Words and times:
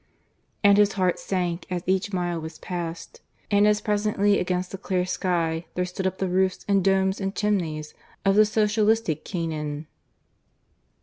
And 0.63 0.79
his 0.79 0.93
heart 0.93 1.19
sank 1.19 1.67
as 1.69 1.83
each 1.85 2.11
mile 2.11 2.39
was 2.41 2.57
passed, 2.57 3.21
and 3.51 3.67
as 3.67 3.81
presently 3.81 4.39
against 4.39 4.71
the 4.71 4.79
clear 4.79 5.05
sky 5.05 5.67
there 5.75 5.85
stood 5.85 6.07
up 6.07 6.17
the 6.17 6.27
roofs 6.27 6.65
and 6.67 6.83
domes 6.83 7.21
and 7.21 7.35
chimneys 7.35 7.93
of 8.25 8.33
the 8.35 8.47
socialistic 8.47 9.23
Canaan. 9.23 9.85